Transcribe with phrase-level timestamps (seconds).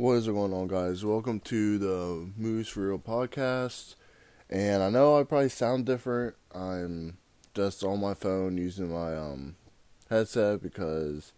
[0.00, 1.04] What is going on, guys?
[1.04, 3.96] Welcome to the Moves for Real podcast.
[4.48, 6.36] And I know I probably sound different.
[6.54, 7.18] I'm
[7.52, 9.56] just on my phone using my um
[10.08, 11.34] headset because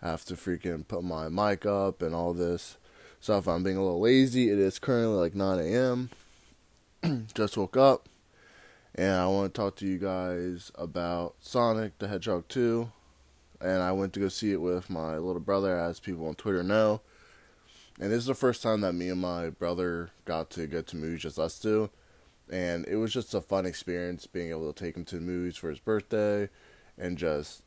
[0.00, 2.78] I have to freaking put my mic up and all this
[3.20, 3.46] stuff.
[3.46, 4.48] I'm being a little lazy.
[4.48, 6.08] It is currently like 9 a.m.
[7.34, 8.08] just woke up.
[8.94, 12.90] And I want to talk to you guys about Sonic the Hedgehog 2.
[13.60, 16.62] And I went to go see it with my little brother, as people on Twitter
[16.62, 17.02] know.
[17.98, 20.96] And this is the first time that me and my brother got to go to
[20.96, 21.90] movies, just us two.
[22.50, 25.56] And it was just a fun experience being able to take him to the movies
[25.56, 26.48] for his birthday.
[26.98, 27.62] And just,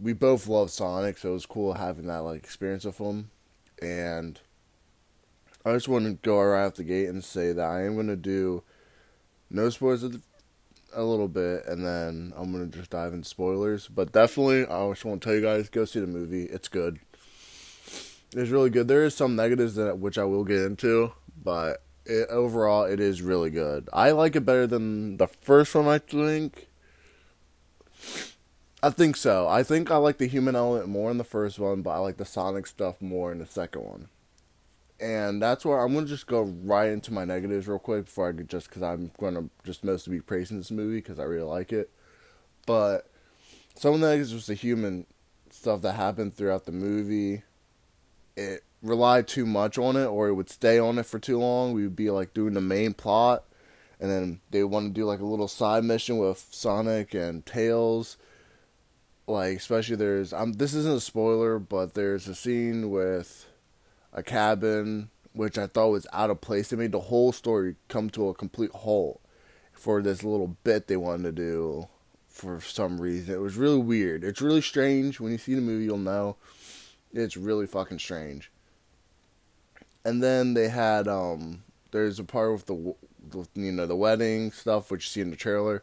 [0.00, 3.30] we both love Sonic, so it was cool having that like experience with him.
[3.80, 4.40] And
[5.64, 8.08] I just want to go right off the gate and say that I am going
[8.08, 8.62] to do
[9.50, 10.04] no spoilers
[10.92, 13.88] a little bit, and then I'm going to just dive into spoilers.
[13.88, 16.44] But definitely, I just want to tell you guys go see the movie.
[16.44, 16.98] It's good
[18.34, 18.88] is really good.
[18.88, 21.12] There is some negatives that which I will get into,
[21.42, 23.88] but it, overall it is really good.
[23.92, 25.88] I like it better than the first one.
[25.88, 26.68] I think.
[28.82, 29.48] I think so.
[29.48, 32.18] I think I like the human element more in the first one, but I like
[32.18, 34.08] the Sonic stuff more in the second one.
[35.00, 38.32] And that's where I'm gonna just go right into my negatives real quick before I
[38.32, 41.72] get just because I'm gonna just mostly be praising this movie because I really like
[41.72, 41.90] it.
[42.66, 43.10] But
[43.74, 45.06] some of the negatives was the human
[45.50, 47.42] stuff that happened throughout the movie
[48.36, 51.72] it relied too much on it or it would stay on it for too long.
[51.72, 53.44] We would be like doing the main plot
[53.98, 58.16] and then they want to do like a little side mission with Sonic and Tails.
[59.26, 63.46] Like especially there's um this isn't a spoiler, but there's a scene with
[64.12, 66.72] a cabin which I thought was out of place.
[66.72, 69.20] It made the whole story come to a complete halt
[69.72, 71.88] for this little bit they wanted to do
[72.28, 73.34] for some reason.
[73.34, 74.24] It was really weird.
[74.24, 75.20] It's really strange.
[75.20, 76.36] When you see the movie, you'll know.
[77.14, 78.50] It's really fucking strange.
[80.04, 81.62] And then they had um
[81.92, 85.30] there's a part with the, with, you know the wedding stuff which you see in
[85.30, 85.82] the trailer.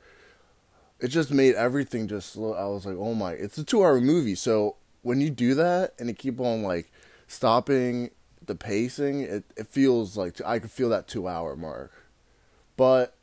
[1.00, 4.76] It just made everything just I was like, "Oh my, it's a 2-hour movie." So
[5.02, 6.92] when you do that and you keep on like
[7.28, 8.12] stopping
[8.46, 11.92] the pacing, it it feels like I could feel that 2-hour mark.
[12.78, 13.16] But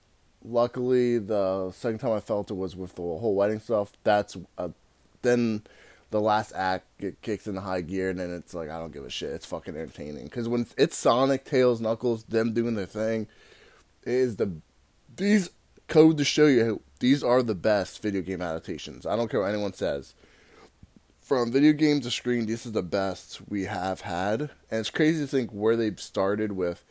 [0.42, 3.92] luckily the second time I felt it was with the whole wedding stuff.
[4.02, 4.70] That's a,
[5.22, 5.62] then
[6.10, 9.04] the last act it kicks into high gear, and then it's like I don't give
[9.04, 9.30] a shit.
[9.30, 13.26] It's fucking entertaining because when it's Sonic, Tails, Knuckles, them doing their thing,
[14.04, 14.52] is the
[15.16, 15.50] these
[15.86, 19.06] code to show you these are the best video game adaptations.
[19.06, 20.14] I don't care what anyone says.
[21.20, 25.20] From video games to screen, this is the best we have had, and it's crazy
[25.20, 26.84] to think where they started with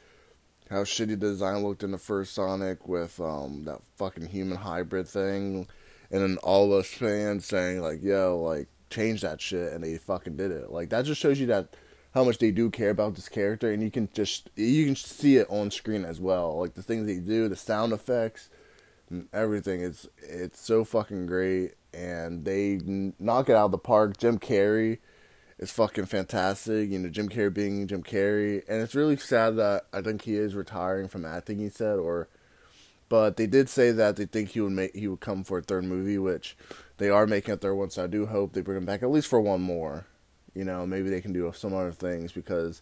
[0.69, 5.07] how shitty the design looked in the first Sonic with um, that fucking human hybrid
[5.07, 5.67] thing,
[6.11, 10.37] and then all those fans saying like, "Yo, like change that shit and they fucking
[10.37, 10.71] did it.
[10.71, 11.75] Like that just shows you that
[12.13, 15.37] how much they do care about this character and you can just you can see
[15.37, 16.57] it on screen as well.
[16.59, 18.49] Like the things they do, the sound effects,
[19.33, 22.79] everything it's it's so fucking great and they
[23.19, 24.17] knock it out of the park.
[24.17, 24.99] Jim Carrey
[25.57, 26.89] is fucking fantastic.
[26.89, 30.35] You know, Jim Carrey being Jim Carrey, and it's really sad that I think he
[30.35, 31.59] is retiring from acting.
[31.59, 32.29] He said, or,
[33.09, 35.61] but they did say that they think he would make he would come for a
[35.61, 36.57] third movie, which
[36.97, 39.11] they are making a third one, so I do hope they bring him back at
[39.11, 40.05] least for one more.
[40.53, 42.81] You know, maybe they can do some other things because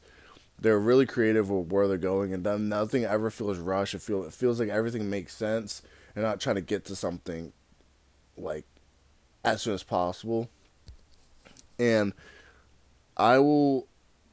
[0.60, 3.94] they're really creative with where they're going, and nothing ever feels rushed.
[3.94, 5.82] It feels it feels like everything makes sense,
[6.16, 7.52] and not trying to get to something
[8.38, 8.66] like
[9.44, 10.50] as soon as possible.
[11.78, 12.14] And
[13.18, 13.88] I will,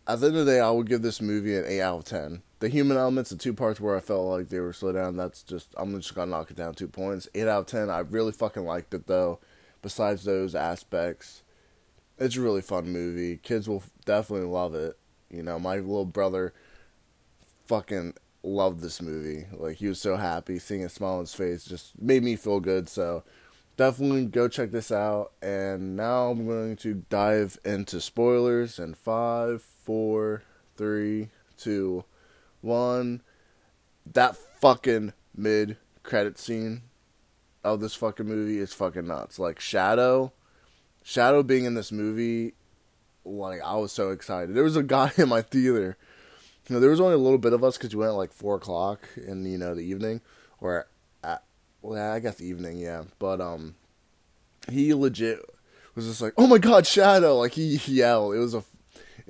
[0.06, 2.04] at the end of the day, I will give this movie an eight out of
[2.04, 2.42] ten.
[2.62, 5.42] The human elements, the two parts where I felt like they were slowed down, that's
[5.42, 7.28] just I'm just gonna knock it down two points.
[7.34, 7.90] Eight out of ten.
[7.90, 9.40] I really fucking liked it though
[9.82, 11.42] besides those aspects,
[12.18, 13.36] it's a really fun movie.
[13.36, 14.96] Kids will definitely love it.
[15.28, 16.54] You know, my little brother
[17.66, 19.46] fucking loved this movie.
[19.52, 22.60] Like he was so happy, seeing a smile on his face just made me feel
[22.60, 22.88] good.
[22.88, 23.24] So
[23.76, 25.32] definitely go check this out.
[25.42, 30.42] And now I'm going to dive into spoilers in five, four,
[30.76, 32.04] three, two,
[32.62, 33.22] one.
[34.10, 36.82] That fucking mid credit scene
[37.64, 39.38] of this fucking movie is fucking nuts.
[39.38, 40.32] Like Shadow,
[41.02, 42.54] Shadow being in this movie,
[43.24, 44.54] like I was so excited.
[44.54, 45.96] There was a guy in my theater.
[46.68, 48.32] You know, there was only a little bit of us because we went at like
[48.32, 50.20] four o'clock in you know the evening,
[50.60, 50.86] or
[51.24, 51.42] at
[51.80, 53.04] well, I guess evening, yeah.
[53.18, 53.74] But um,
[54.70, 55.40] he legit
[55.94, 58.34] was just like, "Oh my god, Shadow!" Like he, he yelled.
[58.34, 58.62] It was a,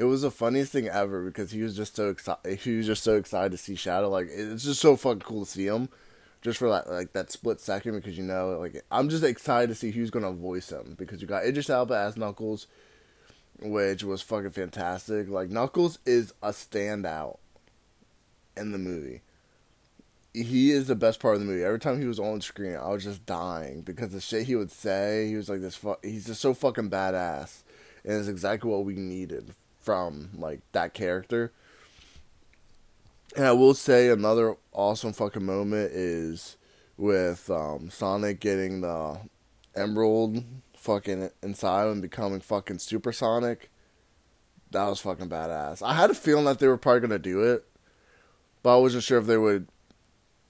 [0.03, 2.59] it was the funniest thing ever because he was just so excited.
[2.59, 4.09] He was just so excited to see Shadow.
[4.09, 5.89] Like it's just so fucking cool to see him
[6.41, 9.77] just for that like that split second because you know like I'm just excited to
[9.77, 12.67] see who's gonna voice him because you got Idris Elba as Knuckles,
[13.61, 15.29] which was fucking fantastic.
[15.29, 17.39] Like Knuckles is a standout
[18.57, 19.21] in the movie.
[20.35, 21.63] He is the best part of the movie.
[21.63, 24.73] Every time he was on screen, I was just dying because the shit he would
[24.73, 25.29] say.
[25.29, 25.77] He was like this.
[25.77, 27.63] Fu- he's just so fucking badass,
[28.05, 31.53] and it's exactly what we needed from like that character.
[33.37, 36.57] And I will say another awesome fucking moment is
[36.97, 39.19] with um, Sonic getting the
[39.75, 40.45] Emerald
[40.77, 43.71] fucking inside and becoming fucking supersonic.
[44.71, 45.83] That was fucking badass.
[45.83, 47.65] I had a feeling that they were probably gonna do it,
[48.63, 49.69] but I wasn't sure if they would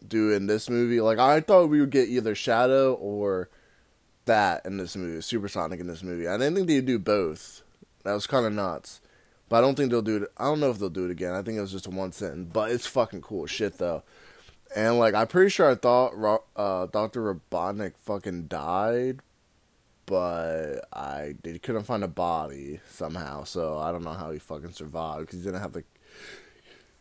[0.06, 1.00] do in this movie.
[1.00, 3.49] Like I thought we would get either Shadow or
[4.25, 6.29] that in this movie, Supersonic in this movie.
[6.29, 7.62] I didn't think they'd do both.
[8.05, 9.00] That was kind of nuts.
[9.53, 10.33] But I don't think they'll do it.
[10.39, 11.35] I don't know if they'll do it again.
[11.35, 14.03] I think it was just a one sentence, but it's fucking cool shit though.
[14.75, 16.15] And like I'm pretty sure I thought
[16.57, 19.21] uh, Doctor Robotnik fucking died,
[20.07, 23.45] but I couldn't find a body somehow.
[23.45, 25.85] So I don't know how he fucking survived because he didn't have the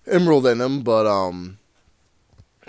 [0.05, 0.81] emerald in him.
[0.81, 1.57] But um,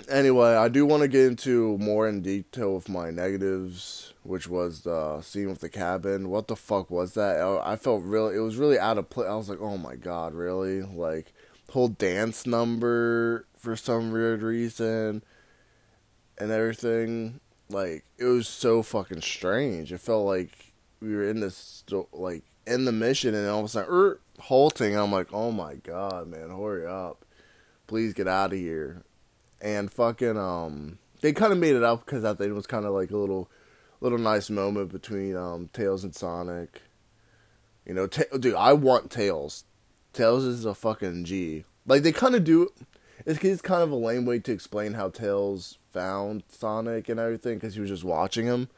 [0.09, 4.81] anyway, I do want to get into more in detail with my negatives, which was
[4.81, 6.29] the scene with the cabin.
[6.29, 7.41] What the fuck was that?
[7.63, 9.27] I felt really, it was really out of place.
[9.27, 10.81] I was like, oh my god, really?
[10.81, 11.33] Like
[11.69, 15.23] whole dance number for some weird reason
[16.37, 17.39] and everything.
[17.69, 19.91] Like it was so fucking strange.
[19.91, 23.69] It felt like we were in this like in the mission, and all of a
[23.69, 24.95] sudden, er, halting.
[24.95, 27.25] I'm like, oh my god, man, hurry up,
[27.87, 29.03] please get out of here.
[29.63, 32.85] And fucking um, they kind of made it up because I think it was kind
[32.85, 33.49] of like a little,
[34.01, 36.81] little nice moment between um Tails and Sonic.
[37.85, 39.63] You know, ta- dude, I want Tails.
[40.11, 41.63] Tails is a fucking G.
[41.87, 42.69] Like they kind of do.
[43.25, 47.55] It's, it's kind of a lame way to explain how Tails found Sonic and everything
[47.55, 48.69] because he was just watching him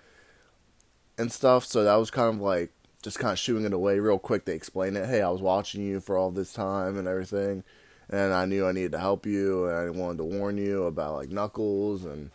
[1.17, 1.65] and stuff.
[1.65, 2.71] So that was kind of like
[3.01, 4.45] just kind of shooing it away real quick.
[4.45, 5.07] They explain it.
[5.07, 7.63] Hey, I was watching you for all this time and everything,
[8.09, 11.15] and I knew I needed to help you, and I wanted to warn you about
[11.15, 12.31] like Knuckles and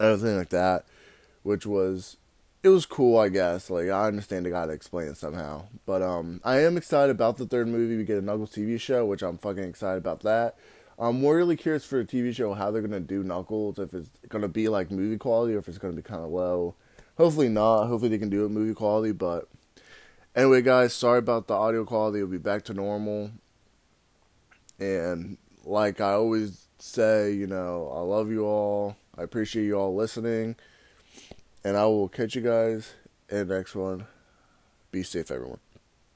[0.00, 0.84] everything like that,
[1.42, 2.16] which was
[2.62, 3.70] it was cool, I guess.
[3.70, 7.46] Like I understand I gotta explain it somehow, but um, I am excited about the
[7.46, 7.96] third movie.
[7.96, 10.56] We get a Knuckles TV show, which I'm fucking excited about that.
[10.98, 13.78] I'm more really curious for a TV show how they're gonna do Knuckles.
[13.78, 16.74] If it's gonna be like movie quality or if it's gonna be kind of low.
[17.16, 17.86] Hopefully not.
[17.86, 19.12] Hopefully they can do it movie quality.
[19.12, 19.48] But
[20.34, 22.18] anyway, guys, sorry about the audio quality.
[22.18, 23.30] It'll be back to normal.
[24.78, 28.96] And like I always say, you know, I love you all.
[29.16, 30.56] I appreciate you all listening.
[31.64, 32.94] And I will catch you guys
[33.28, 34.06] in the next one.
[34.90, 35.60] Be safe, everyone.